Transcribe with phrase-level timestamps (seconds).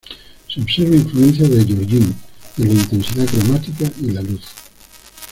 [0.47, 2.11] Se observa influencia de Giorgione
[2.57, 4.41] en la intensidad cromática y la luz.